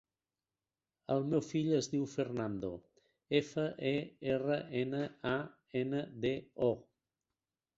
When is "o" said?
6.71-6.75